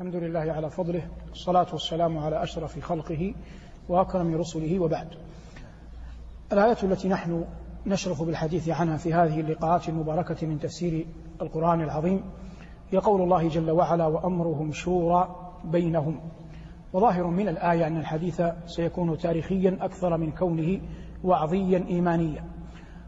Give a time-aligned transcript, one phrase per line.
[0.00, 3.34] الحمد لله على فضله والصلاة والسلام على أشرف خلقه
[3.88, 5.08] وأكرم رسله وبعد.
[6.52, 7.44] الآية التي نحن
[7.86, 11.06] نشرف بالحديث عنها في هذه اللقاءات المباركة من تفسير
[11.42, 12.24] القرآن العظيم
[12.90, 16.20] هي قول الله جل وعلا وأمرهم شورى بينهم
[16.92, 20.80] وظاهر من الآية أن الحديث سيكون تاريخيا أكثر من كونه
[21.24, 22.44] وعظيا إيمانيا.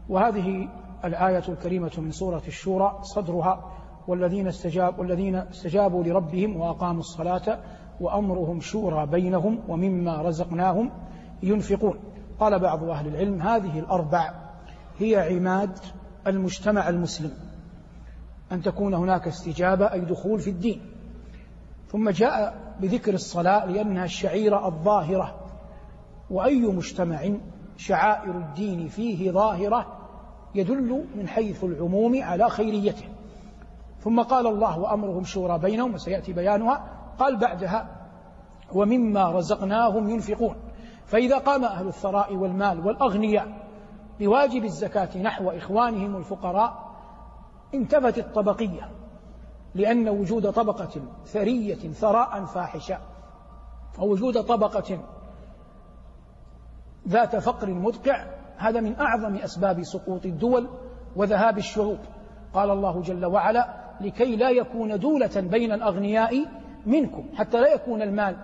[0.09, 0.69] وهذه
[1.05, 7.59] الآية الكريمة من سورة الشورى صدرها والذين استجاب والذين استجابوا لربهم وأقاموا الصلاة
[7.99, 10.91] وأمرهم شورى بينهم ومما رزقناهم
[11.43, 11.99] ينفقون.
[12.39, 14.33] قال بعض أهل العلم هذه الأربع
[14.99, 15.79] هي عماد
[16.27, 17.31] المجتمع المسلم.
[18.51, 20.81] أن تكون هناك استجابة أي دخول في الدين.
[21.87, 25.39] ثم جاء بذكر الصلاة لأنها الشعيرة الظاهرة.
[26.29, 27.29] وأي مجتمع
[27.77, 29.99] شعائر الدين فيه ظاهرة
[30.55, 33.12] يدل من حيث العموم على خيريته.
[34.03, 36.83] ثم قال الله وأمرهم شورى بينهم وسيأتي بيانها.
[37.19, 37.87] قال بعدها
[38.73, 40.55] ومما رزقناهم ينفقون.
[41.05, 43.67] فإذا قام أهل الثراء والمال والأغنياء
[44.19, 46.93] بواجب الزكاة نحو إخوانهم الفقراء
[47.73, 48.89] انتفت الطبقية
[49.75, 52.97] لأن وجود طبقة ثرية ثراء فاحشة.
[53.99, 54.99] ووجود طبقة
[57.07, 58.25] ذات فقر مدقع
[58.57, 60.69] هذا من أعظم أسباب سقوط الدول
[61.15, 61.99] وذهاب الشعوب.
[62.53, 66.45] قال الله جل وعلا لكي لا يكون دولة بين الأغنياء
[66.85, 68.35] منكم حتى لا يكون المال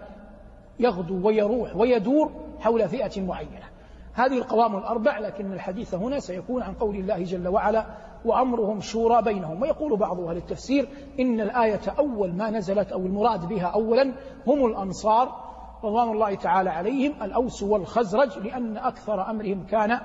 [0.80, 3.70] يغدو ويروح ويدور حول فئة معينة.
[4.14, 7.86] هذه القوام الأربع لكن الحديث هنا سيكون عن قول الله جل وعلا
[8.26, 13.66] وأمرهم شورى بينهم ويقول بعض أهل التفسير إن الآية أول ما نزلت أو المراد بها
[13.66, 14.14] أولا
[14.48, 15.50] هم الأنصار
[15.84, 20.00] رضوان الله تعالى عليهم الأوس والخزرج لأن أكثر أمرهم كان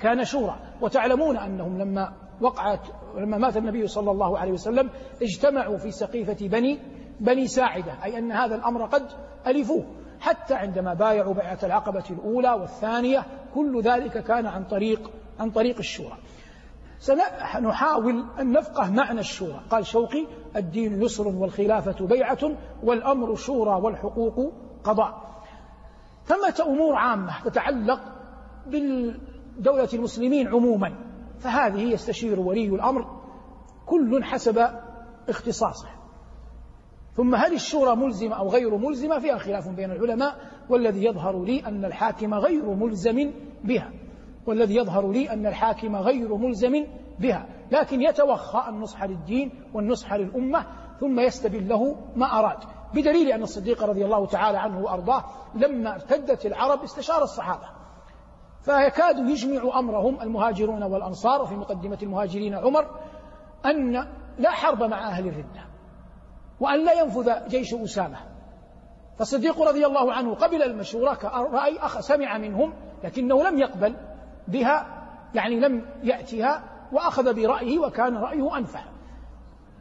[0.00, 2.80] كان شورى وتعلمون أنهم لما وقعت
[3.16, 4.90] لما مات النبي صلى الله عليه وسلم
[5.22, 6.78] اجتمعوا في سقيفة بني
[7.20, 9.06] بني ساعدة أي أن هذا الأمر قد
[9.46, 9.84] ألفوه.
[10.20, 16.16] حتى عندما بايعوا بيعة العقبة الأولى والثانية كل ذلك كان عن طريق عن طريق الشورى.
[16.98, 19.60] سنحاول أن نفقه معنى الشورى.
[19.70, 22.38] قال شوقي الدين يسر والخلافة بيعة
[22.82, 24.52] والأمر شورى والحقوق
[24.84, 25.30] قضاء.
[26.24, 28.00] ثمة أمور عامة تتعلق
[28.66, 31.09] بالدولة المسلمين عموما؟
[31.40, 33.20] فهذه يستشير ولي الأمر
[33.86, 34.58] كل حسب
[35.28, 35.88] اختصاصه.
[37.16, 40.36] ثم هل الشورى ملزمة أو غير ملزمة؟ فيها خلاف بين العلماء
[40.68, 43.32] والذي يظهر لي أن الحاكم غير ملزم
[43.64, 43.92] بها.
[44.46, 46.86] والذي يظهر لي أن الحاكم غير ملزم
[47.18, 47.46] بها.
[47.70, 50.66] لكن يتوخى النصح للدين والنصح للأمة
[51.00, 52.58] ثم يستبل له ما أراد.
[52.94, 55.24] بدليل أن الصديق رضي الله تعالى عنه وأرضاه
[55.54, 57.79] لما ارتدت العرب استشار الصحابة.
[58.62, 62.86] فيكاد يجمع أمرهم المهاجرون والأنصار وفي مقدمة المهاجرين عمر
[63.66, 64.06] أن
[64.38, 65.64] لا حرب مع أهل الردة
[66.60, 68.18] وأن لا ينفذ جيش أسامة.
[69.18, 72.72] فالصديق رضي الله عنه قبل المشورة كرأي أخ سمع منهم
[73.04, 73.96] لكنه لم يقبل
[74.48, 78.80] بها يعني لم يأتها وأخذ برأيه وكان رأيه أنفع.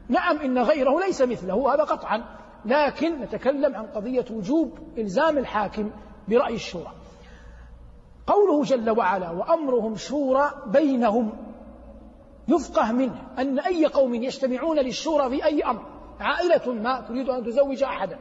[0.09, 2.23] نعم إن غيره ليس مثله هذا قطعا
[2.66, 5.91] لكن نتكلم عن قضية وجوب إلزام الحاكم
[6.28, 6.98] برأي الشورى.
[8.29, 11.31] قوله جل وعلا وأمرهم شورى بينهم
[12.47, 15.85] يفقه منه أن أي قوم يجتمعون للشورى في أي أمر
[16.19, 18.19] عائلة ما تريد أن تزوج أحدا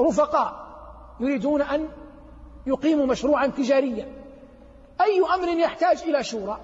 [0.00, 0.68] رفقاء
[1.20, 1.88] يريدون أن
[2.66, 4.08] يقيموا مشروعا تجاريا
[5.00, 6.60] أي أمر يحتاج إلى شورى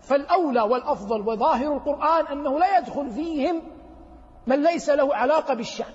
[0.00, 3.62] فالأولى والأفضل وظاهر القرآن أنه لا يدخل فيهم
[4.46, 5.94] من ليس له علاقة بالشأن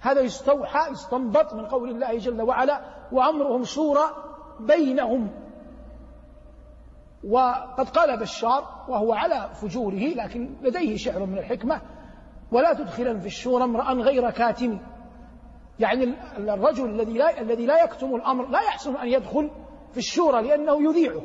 [0.00, 2.80] هذا يستوحى يستنبط من قول الله جل وعلا
[3.12, 4.29] وأمرهم شورى
[4.66, 5.30] بينهم.
[7.28, 11.80] وقد قال بشار وهو على فجوره لكن لديه شعر من الحكمة
[12.52, 14.80] ولا تدخلا في الشورى امرأ غير كاتم.
[15.80, 19.50] يعني الرجل الذي لا الذي لا يكتم الأمر لا يحسن أن يدخل
[19.92, 21.22] في الشورى لأنه يذيعه.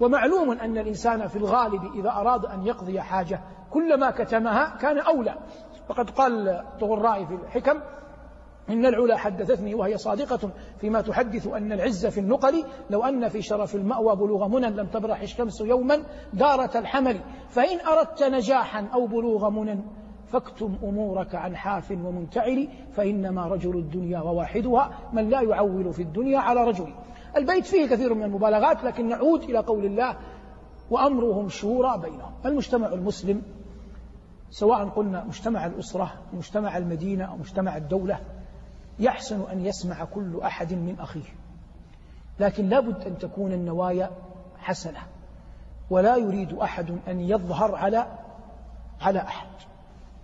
[0.00, 5.34] ومعلوم أن الإنسان في الغالب إذا أراد أن يقضي حاجة كلما كتمها كان أولى.
[5.88, 7.80] وقد قال طغرائي في الحكم
[8.72, 10.50] إن العلا حدثتني وهي صادقة
[10.80, 15.20] فيما تحدث أن العز في النقل لو أن في شرف المأوى بلوغ منى لم تبرح
[15.20, 16.02] الشمس يوما
[16.32, 17.20] دارة الحمل.
[17.48, 19.78] فإن أردت نجاحا أو بلوغ منى
[20.26, 26.64] فاكتم أمورك عن حاف ومنتعل فإنما رجل الدنيا وواحدها من لا يعول في الدنيا على
[26.64, 26.94] رجل.
[27.36, 30.16] البيت فيه كثير من المبالغات لكن نعود إلى قول الله
[30.90, 32.32] وأمرهم شورى بينهم.
[32.46, 33.42] المجتمع المسلم
[34.50, 38.20] سواء قلنا مجتمع الأسرة مجتمع المدينة أو مجتمع الدولة
[39.00, 41.34] يحسن أن يسمع كل أحد من أخيه.
[42.40, 44.10] لكن لابد أن تكون النوايا
[44.58, 45.00] حسنة.
[45.90, 48.06] ولا يريد أحد أن يظهر على
[49.00, 49.48] على أحد.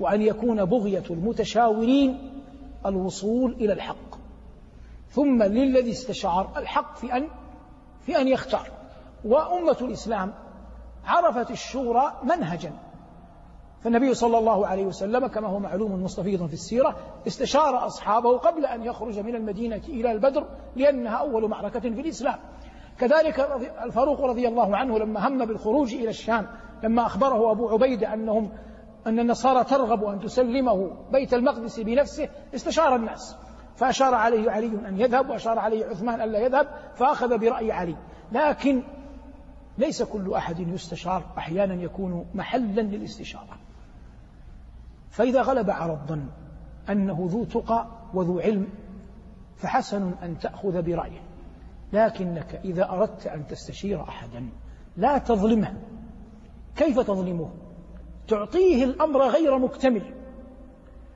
[0.01, 2.43] وأن يكون بغية المتشاورين
[2.87, 4.17] الوصول إلى الحق.
[5.11, 7.29] ثم للذي استشار الحق في أن
[8.01, 8.71] في أن يختار.
[9.25, 10.35] وأمة الإسلام
[11.05, 12.73] عرفت الشورى منهجا.
[13.87, 16.97] فالنبي صلى الله عليه وسلم كما هو معلوم مستفيض في السيرة
[17.27, 20.47] استشار أصحابه قبل أن يخرج من المدينة إلى البدر
[20.77, 22.39] لأنها أول معركة في الإسلام.
[22.99, 23.41] كذلك
[23.85, 26.47] الفاروق رضي الله عنه لما هم بالخروج إلى الشام
[26.83, 28.51] لما أخبره أبو عبيدة أنهم
[29.07, 33.37] أن النصارى ترغب أن تسلمه بيت المقدس بنفسه استشار الناس.
[33.77, 37.97] فأشار عليه علي أن يذهب وأشار عليه عثمان ألا يذهب فأخذ برأي علي.
[38.33, 38.83] لكن
[39.79, 43.66] ليس كل أحد يستشار أحيانا يكون محلا للاستشارة.
[45.17, 46.27] فإذا غلب على الظن
[46.91, 48.69] أنه ذو تقى وذو علم
[49.57, 51.21] فحسن أن تأخذ برأيه.
[51.93, 54.49] لكنك إذا أردت أن تستشير أحدا
[54.97, 55.75] لا تظلمه.
[56.77, 57.51] كيف تظلمه؟
[58.29, 60.15] تعطيه الأمر غير مكتمل.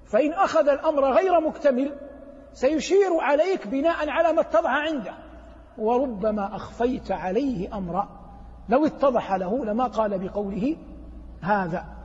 [0.06, 1.96] فإن أخذ الأمر غير مكتمل
[2.52, 5.14] سيشير عليك بناء على ما اتضح عنده.
[5.78, 8.08] وربما أخفيت عليه أمرا
[8.68, 10.76] لو اتضح له لما قال بقوله
[11.40, 11.99] هذا.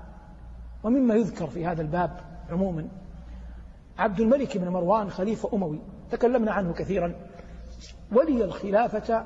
[0.86, 2.88] ومما يذكر في هذا الباب عموما
[3.98, 5.80] عبد الملك بن مروان خليفة أموي
[6.12, 7.16] تكلمنا عنه كثيرا.
[8.12, 9.26] ولي الخلافة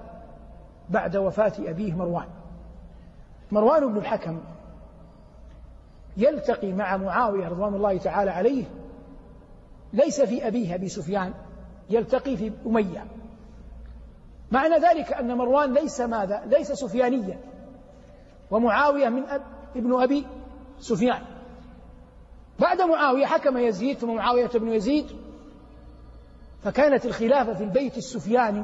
[0.89, 2.27] بعد وفاة أبيه مروان.
[3.51, 4.39] مروان بن الحكم
[6.17, 8.65] يلتقي مع معاوية رضوان الله تعالى عليه
[9.94, 11.33] ليس في أبيه أبي سفيان
[11.89, 13.06] يلتقي في أمية.
[14.51, 17.39] معنى ذلك أن مروان ليس ماذا؟ ليس سفيانيا.
[18.51, 19.41] ومعاوية من أب
[19.75, 20.25] ابن أبي
[20.79, 21.38] سفيان.
[22.59, 25.06] بعد معاوية حكم يزيد ثم معاوية بن يزيد.
[26.63, 28.63] فكانت الخلافة في البيت السفياني.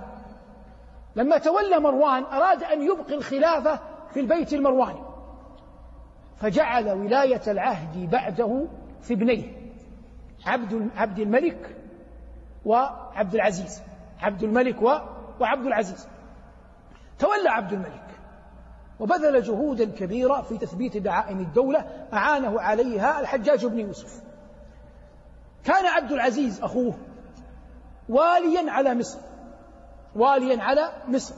[1.15, 3.79] لما تولى مروان أراد أن يبقي الخلافة
[4.13, 5.01] في البيت المرواني.
[6.37, 8.67] فجعل ولاية العهد بعده
[9.01, 9.65] في ابنيه
[10.45, 11.75] عبد عبد الملك
[12.65, 13.81] وعبد العزيز.
[14.21, 14.97] عبد الملك و
[15.39, 16.07] وعبد العزيز.
[17.19, 18.04] تولى عبد الملك.
[18.99, 21.79] وبذل جهودا كبيرة في تثبيت دعائم الدولة
[22.13, 24.23] أعانه عليها الحجاج بن يوسف.
[25.63, 26.93] كان عبد العزيز أخوه
[28.09, 29.19] واليا على مصر
[30.15, 31.35] واليا على مصر.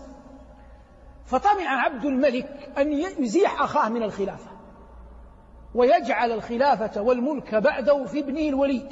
[1.25, 4.51] فطمع عبد الملك أن يزيح أخاه من الخلافة
[5.75, 8.89] ويجعل الخلافة والملك بعده في ابنه الوليد.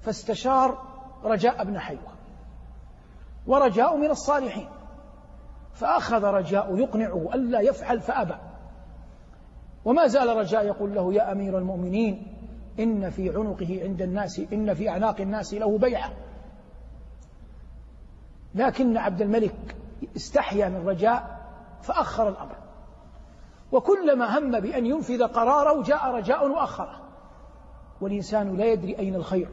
[0.00, 0.82] فاستشار
[1.24, 2.16] رجاء بن حيوة
[3.46, 4.68] ورجاء من الصالحين.
[5.76, 8.34] فأخذ رجاء يقنعه ألا يفعل فأبى.
[9.84, 12.26] وما زال رجاء يقول له يا أمير المؤمنين
[12.78, 16.12] إن في عنقه عند الناس إن في أعناق الناس له بيعة.
[18.54, 19.76] لكن عبد الملك
[20.16, 21.46] استحيا من رجاء
[21.82, 22.56] فأخر الأمر.
[23.72, 27.00] وكلما هم بأن ينفذ قراره جاء رجاء وأخره.
[28.00, 29.48] والإنسان لا يدري أين الخير.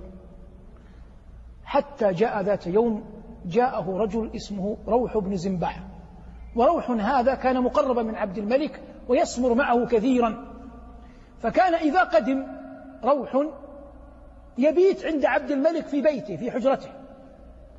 [1.63, 3.03] حتى جاء ذات يوم
[3.45, 5.92] جاءه رجل اسمه روح بن زنبع
[6.55, 10.45] وروح هذا كان مقربا من عبد الملك ويسمر معه كثيرا.
[11.39, 12.47] فكان إذا قدم
[13.03, 13.47] روح
[14.57, 16.89] يبيت عند عبد الملك في بيته في حجرته.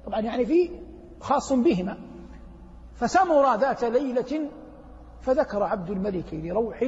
[0.07, 0.71] طبعا يعني في
[1.21, 1.99] خاص بهما.
[2.95, 4.51] فسمر ذات ليلة
[5.21, 6.85] فذكر عبد الملك لروح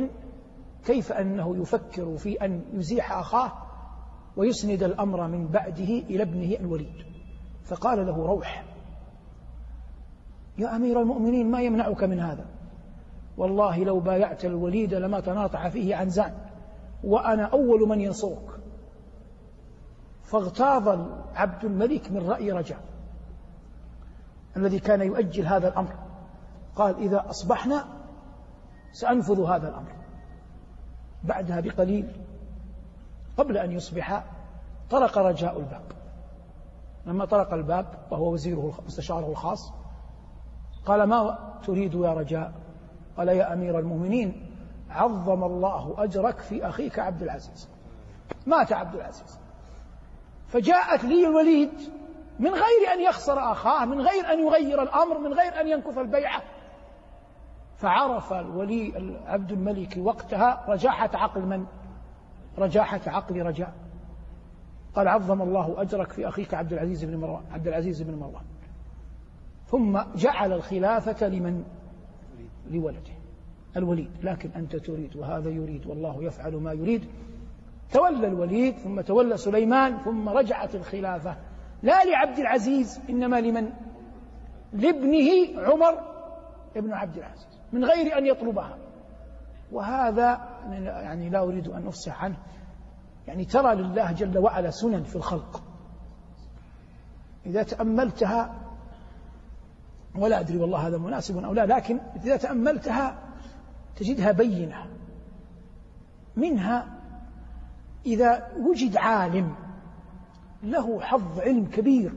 [0.86, 3.52] كيف أنه يفكر في أن يزيح أخاه
[4.36, 7.04] ويسند الأمر من بعده إلى ابنه الوليد.
[7.64, 8.75] فقال له روح
[10.58, 12.46] يا أمير المؤمنين ما يمنعك من هذا؟
[13.36, 16.34] والله لو بايعت الوليد لما تناطح فيه عنزان
[17.04, 18.60] وأنا أول من ينصرك.
[20.22, 22.80] فاغتاظ عبد الملك من رأي رجاء
[24.56, 25.94] الذي كان يؤجل هذا الأمر.
[26.76, 27.84] قال إذا أصبحنا
[28.92, 29.92] سأنفذ هذا الأمر.
[31.24, 32.08] بعدها بقليل
[33.36, 34.24] قبل أن يصبح
[34.90, 35.82] طرق رجاء الباب.
[37.06, 39.72] لما طرق الباب وهو وزيره مستشاره الخاص
[40.86, 42.52] قال ما تريد يا رجاء؟
[43.16, 44.50] قال يا أمير المؤمنين
[44.90, 47.68] عظم الله أجرك في أخيك عبد العزيز.
[48.46, 49.40] مات عبد العزيز.
[50.48, 51.72] فجاءت لي الوليد
[52.38, 56.42] من غير أن يخسر أخاه من غير أن يغير الأمر من غير أن ينكث البيعة
[57.76, 61.66] فعرف الولي عبد الملك وقتها رجاحة عقل من؟
[62.58, 63.72] رجاحة عقل رجاء.
[64.94, 68.44] قال عظم الله أجرك في أخيك عبد العزيز بن مروان عبد العزيز بن مروان.
[69.66, 71.64] ثم جعل الخلافة لمن؟
[72.70, 73.12] لولده
[73.76, 74.10] الوليد.
[74.22, 77.04] لكن أنت تريد وهذا يريد والله يفعل ما يريد.
[77.92, 81.36] تولى الوليد ثم تولى سليمان ثم رجعت الخلافة.
[81.82, 83.72] لا لعبد العزيز إنما لمن؟
[84.72, 86.00] لابنه عمر
[86.76, 88.78] ابن عبد العزيز من غير أن يطلبها.
[89.72, 92.36] وهذا يعني لا أريد أن أفصح عنه.
[93.26, 95.62] يعني ترى لله جل وعلا سنن في الخلق.
[97.46, 98.65] إذا تأملتها
[100.18, 103.22] ولا أدري والله هذا مناسب أو لا لكن إذا تأملتها
[103.96, 104.86] تجدها بينة.
[106.36, 106.86] منها
[108.06, 109.54] إذا وجد عالم
[110.62, 112.12] له حظ علم كبير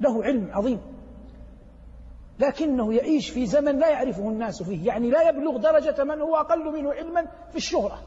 [0.00, 0.80] له علم عظيم
[2.38, 6.72] لكنه يعيش في زمن لا يعرفه الناس فيه يعني لا يبلغ درجة من هو أقل
[6.72, 8.02] منه علما في الشهرة.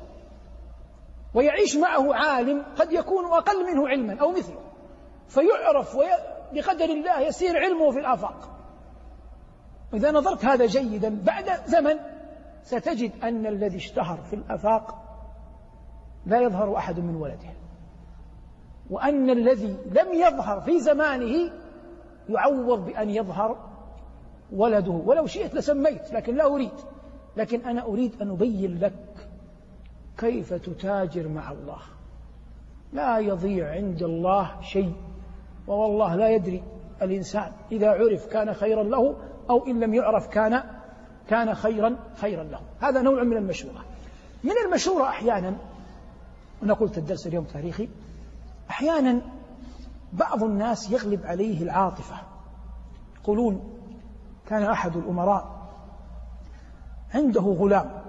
[1.34, 4.60] ويعيش معه عالم قد يكون أقل منه علما أو مثله
[5.28, 5.98] فيعرف
[6.54, 8.61] بقدر الله يسير علمه في الآفاق.
[9.94, 11.96] إذا نظرت هذا جيدا بعد زمن
[12.64, 14.98] ستجد أن الذي اشتهر في الآفاق
[16.26, 17.50] لا يظهر أحد من ولده.
[18.90, 21.52] وأن الذي لم يظهر في زمانه
[22.30, 23.58] يعوض بأن يظهر
[24.52, 24.92] ولده.
[24.92, 26.72] ولو شئت لسميت لكن لا أريد.
[27.38, 29.28] لكن أنا أريد أن أبين لك
[30.18, 31.82] كيف تتاجر مع الله.
[32.94, 34.94] لا يضيع عند الله شيء
[35.68, 36.64] ووالله لا يدري
[37.02, 39.16] الإنسان إذا عرف كان خيرا له
[39.52, 40.64] أو إن لم يعرف كان
[41.30, 42.60] كان خيرا خيرا له.
[42.80, 43.86] هذا نوع من المشورة.
[44.44, 45.56] من المشورة أحيانا
[46.64, 47.90] أنا قلت الدرس اليوم تاريخي
[48.70, 49.22] أحيانا
[50.14, 52.16] بعض الناس يغلب عليه العاطفة.
[53.22, 53.74] يقولون
[54.48, 55.70] كان أحد الأمراء
[57.14, 58.02] عنده غلام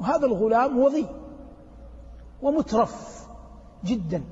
[0.00, 1.06] وهذا الغلام وضي
[2.42, 3.26] ومترف
[3.84, 4.22] جدا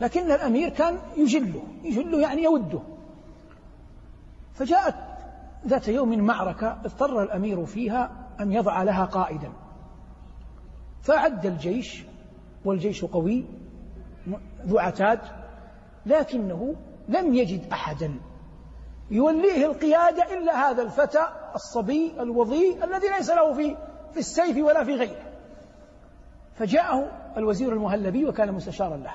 [0.00, 2.80] لكن الأمير كان يجله يجله يعني يوده.
[4.54, 4.94] فجاءت
[5.66, 9.52] ذات يوم معركة اضطر الأمير فيها أن يضع لها قائدا.
[11.02, 12.04] فأعد الجيش
[12.64, 13.44] والجيش قوي
[14.66, 15.20] ذو عتاد
[16.06, 16.74] لكنه
[17.08, 18.14] لم يجد أحدا.
[19.10, 23.76] يوليه القيادة إلا هذا الفتى الصبي الوضيء الذي ليس له في
[24.12, 25.32] في السيف ولا في غيره.
[26.54, 29.12] فجاءه الوزير المهلبي وكان مستشارا له.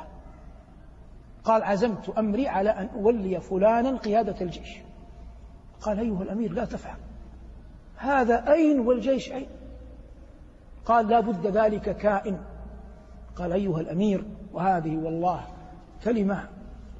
[1.44, 4.89] قال عزمت أمري على أن أولي فلانا قيادة الجيش.
[5.82, 6.98] قال أيها الأمير لا تفعل
[7.98, 9.48] هذا أين والجيش أين؟
[10.86, 12.38] قال لا بد ذلك كائن.
[13.36, 15.42] قال أيها الأمير وهذه والله
[16.04, 16.44] كلمة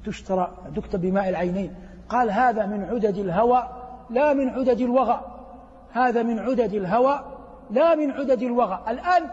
[0.06, 1.74] تشترى تكتب بماء العينين.
[2.08, 3.68] قال هذا من عدد الهوى
[4.10, 5.20] لا من عدد الوغى.
[5.92, 7.24] هذا من عدد الهوى
[7.70, 8.84] لا من عدد الوغى.
[8.88, 9.30] الآن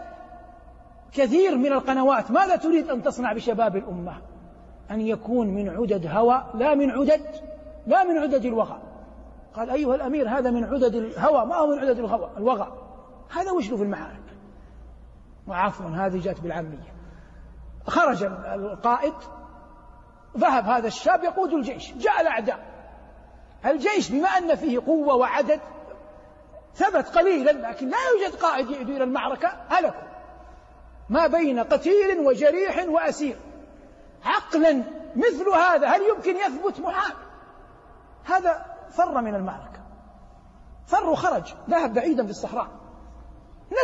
[1.12, 4.16] كثير من القنوات ماذا تريد أن تصنع بشباب الأمة؟
[4.90, 7.20] أن يكون من عدد هوى لا من عدد
[7.86, 8.87] لا من عدد الوغى.
[9.58, 12.72] قال أيها الأمير هذا من عدد الهوى ما هو من عدد الهوى؟ الوغى.
[13.30, 14.22] هذا وش في المعارك؟
[15.46, 16.94] وعفوا هذه جاءت بالعامية.
[17.86, 19.14] خرج القائد
[20.38, 22.58] ذهب هذا الشاب يقود الجيش جاء الأعداء.
[23.66, 25.60] الجيش بما أن فيه قوة وعدد
[26.74, 30.08] ثبت قليلا لكن لا يوجد قائد إلى المعركة هلكوا.
[31.08, 33.36] ما بين قتيل وجريح وأسير.
[34.24, 34.82] عقلا
[35.16, 37.16] مثل هذا هل يمكن يثبت محال
[38.24, 39.80] هذا فر من المعركة.
[40.86, 42.68] فر وخرج ذهب بعيدا في الصحراء.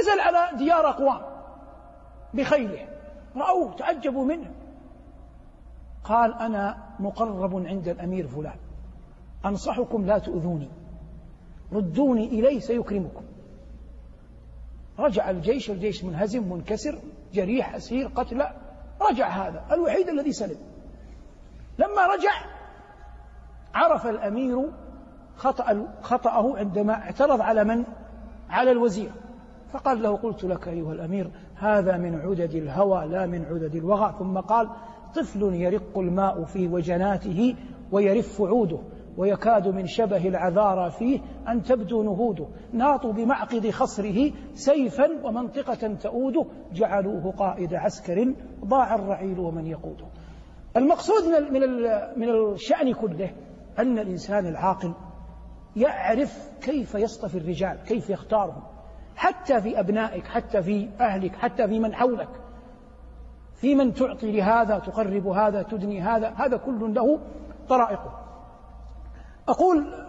[0.01, 1.21] نزل على ديار أقوام
[2.35, 2.89] بخيله.
[3.37, 4.51] رأوه تعجبوا منه.
[6.05, 8.57] قال أنا مقرب عند الأمير فلان.
[9.47, 10.71] أنصحكم لا تؤذوني.
[11.73, 13.25] ردوني إليه سيكرمكم.
[14.99, 16.99] رجع الجيش الجيش منهزم منكسر
[17.33, 18.57] جريح أسير قتلى
[19.11, 20.59] رجع هذا الوحيد الذي سلم.
[21.79, 22.33] لما رجع
[23.75, 24.73] عرف الأمير
[25.37, 27.85] خطأ خطأه عندما اعترض على من؟
[28.51, 29.11] على الوزير.
[29.73, 34.15] فقال له قلت لك أيها الأمير هذا من عدد الهوى لا من عدد الوغى.
[34.19, 34.69] ثم قال
[35.15, 37.57] طفل يرق الماء في وجناته
[37.93, 38.79] ويرف عوده
[39.17, 42.47] ويكاد من شبه العذارى فيه أن تبدو نهوده.
[42.73, 46.47] ناطوا بمعقد خصره سيفا ومنطقة تؤوده.
[46.73, 50.07] جعلوه قائد عسكر ضاع الرعيل ومن يقوده.
[50.77, 51.63] المقصود من
[52.17, 53.31] من الشأن كله
[53.79, 54.95] أن الإنسان العاقل
[55.77, 58.63] يعرف كيف يصطفي الرجال كيف يختارهم.
[59.17, 62.29] حتى في أبنائك حتى في أهلك حتى في من حولك.
[63.55, 67.21] في من تعطي لهذا تقرب هذا تدني هذا هذا كل له
[67.69, 68.21] طرائقه.
[69.49, 70.07] أقول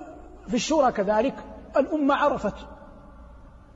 [0.48, 1.36] في الشورى كذلك
[1.77, 2.55] الأمة عرفت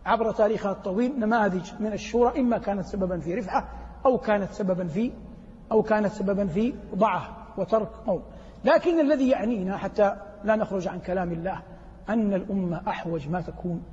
[0.05, 3.69] عبر تاريخها الطويل نماذج من الشورى إما كانت سببا في رفعة
[4.05, 5.12] أو كانت سببا في
[5.72, 8.24] أو كانت سببا في ضعه وترك قوم.
[8.65, 11.62] لكن الذي يعنينا حتى لا نخرج عن كلام الله
[12.09, 13.83] أن الأمة أحوج ما تكون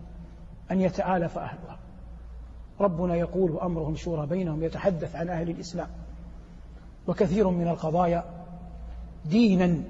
[0.70, 1.78] أن يتآلف أهلها.
[2.80, 5.88] ربنا يقول أمرهم شورى بينهم يتحدث عن أهل الإسلام.
[7.06, 8.25] وكثير من القضايا
[9.25, 9.82] دينا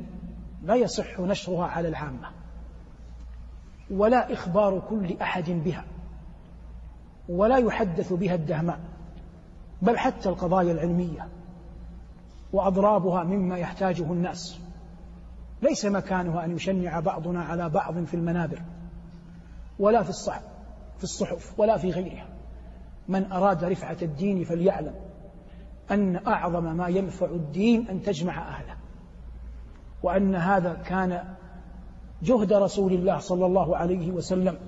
[0.63, 2.31] لا يصح نشرها على العامة
[3.91, 5.85] ولا إخبار كل أحد بها
[7.29, 8.81] ولا يحدث بها الدهماء
[9.83, 11.29] بل حتى القضايا العلمية
[12.53, 14.61] وأضرابها مما يحتاجه الناس.
[15.63, 18.63] ليس مكانها أن يشنع بعضنا على بعض في المنابر
[19.79, 20.43] ولا في الصحف
[20.99, 22.27] في الصحف ولا في غيرها.
[23.09, 24.95] من أراد رفعة الدين فليعلم
[25.91, 28.77] أن أعظم ما ينفع الدين أن تجمع أهله
[30.03, 31.25] وأن هذا كان
[32.23, 34.59] جهد رسول الله صلى الله عليه وسلم.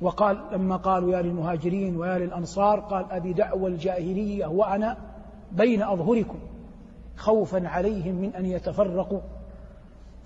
[0.00, 4.96] وقال لما قالوا يا للمهاجرين ويا للأنصار قال أبي دعوى الجاهلية وأنا
[5.52, 6.38] بين أظهركم
[7.16, 9.20] خوفا عليهم من أن يتفرقوا.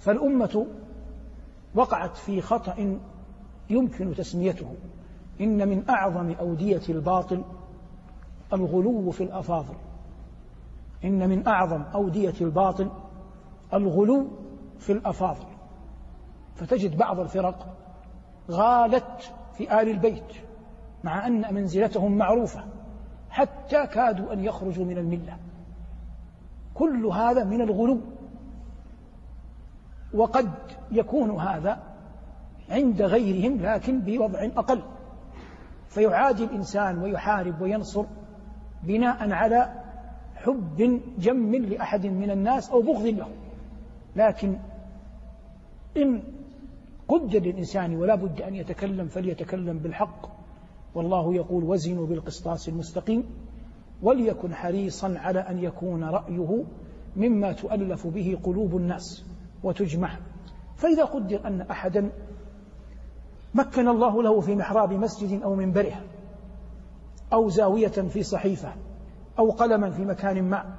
[0.01, 0.67] فالأمة
[1.75, 2.99] وقعت في خطأ
[3.71, 4.75] يمكن تسميته.
[5.41, 7.45] إن من أعظم أودية الباطل
[8.53, 9.75] الغلو في الأفاضل.
[11.05, 12.91] إن من أعظم أودية الباطل
[13.75, 14.29] الغلو
[14.79, 15.47] في الأفاضل.
[16.55, 17.77] فتجد بعض الفرق
[18.51, 20.35] غالت في آل البيت
[21.05, 22.65] مع أن منزلتهم معروفة
[23.31, 25.37] حتى كادوا أن يخرجوا من الملة.
[26.75, 28.01] كل هذا من الغلو.
[30.15, 30.51] وقد
[30.93, 31.83] يكون هذا
[32.71, 34.83] عند غيرهم لكن بوضع أقل.
[35.89, 38.05] فيعادي الإنسان ويحارب وينصر
[38.83, 39.73] بناء على
[40.35, 43.29] حب جم لأحد من الناس أو بغض له.
[44.17, 44.59] لكن
[45.97, 46.23] إن
[47.09, 50.27] قد للإنسان ولا بد أن يتكلم فليتكلم بالحق.
[50.95, 53.25] والله يقول وزنوا بالقسطاس المستقيم
[54.03, 56.65] وليكن حريصا على أن يكون رأيه
[57.17, 59.30] مما تؤلف به قلوب الناس.
[59.63, 60.17] وتجمع.
[60.77, 62.11] فإذا قدر أن أحدا
[63.55, 66.03] مكن الله له في محراب مسجد أو منبره
[67.33, 68.73] أو زاوية في صحيفة
[69.39, 70.75] أو قلما في مكان ما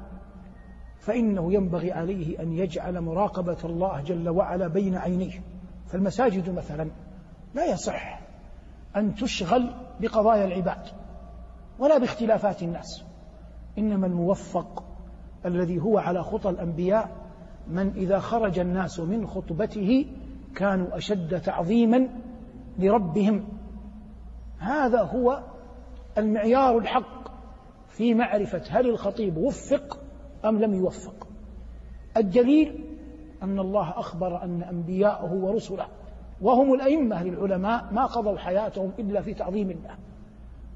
[1.00, 5.42] فإنه ينبغي عليه أن يجعل مراقبة الله جل وعلا بين عينيه.
[5.88, 6.90] فالمساجد مثلا
[7.54, 8.20] لا يصح
[8.96, 10.88] أن تشغل بقضايا العباد
[11.80, 13.04] ولا باختلافات الناس
[13.78, 14.84] إنما الموفق
[15.46, 17.21] الذي هو على خطى الأنبياء
[17.68, 20.06] من إذا خرج الناس من خطبته
[20.56, 22.08] كانوا أشد تعظيما
[22.80, 23.44] لربهم.
[24.60, 25.44] هذا هو
[26.18, 27.32] المعيار الحق
[27.88, 30.00] في معرفة هل الخطيب وفق
[30.46, 31.28] أم لم يوفق.
[32.18, 32.86] الدليل
[33.44, 35.88] أن الله أخبر أن أنبياءه ورسله
[36.42, 39.96] وهم الأئمة للعلماء ما قضوا حياتهم إلا في تعظيم الله.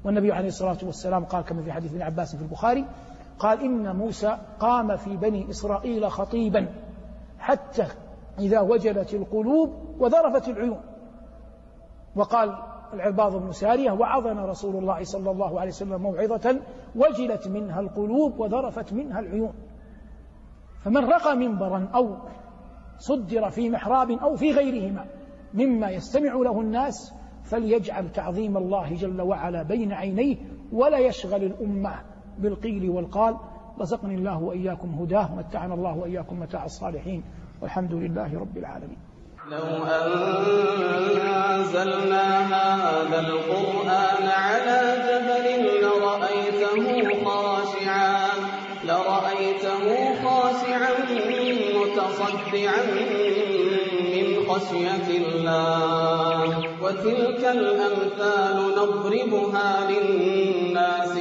[0.04, 2.84] والنبي عليه الصلاة والسلام قال كما في حديث ابن عباس في البخاري
[3.38, 6.68] قال إن موسى قام في بني إسرائيل خطيبا
[7.38, 7.86] حتى
[8.38, 10.80] إذا وجلت القلوب وذرفت العيون.
[12.16, 12.58] وقال
[12.92, 16.60] العباض بن سارية وعظنا رسول الله صلى الله عليه وسلم موعظة
[16.96, 19.52] وجلت منها القلوب وذرفت منها العيون.
[20.84, 22.16] فمن رقى منبرا أو
[22.98, 25.04] صدر في محراب أو في غيرهما
[25.54, 30.36] مما يستمع له الناس فليجعل تعظيم الله جل وعلا بين عينيه
[30.72, 32.15] ولا يشغل الأمة.
[32.38, 33.36] بالقيل والقال
[33.80, 37.24] رزقني الله وإياكم هداه متعنا الله وإياكم متاع الصالحين
[37.62, 38.98] والحمد لله رب العالمين.
[39.50, 39.84] لو
[41.54, 45.46] أنزلنا هذا القرآن على جبل
[45.82, 46.84] لرأيته
[47.24, 48.28] خاشعا
[48.84, 49.86] لرأيته
[50.24, 50.92] خاشعا
[51.76, 52.82] متصدعا
[54.12, 56.48] من خشية الله.
[56.82, 61.12] وتلك الأمثال نضربها للناس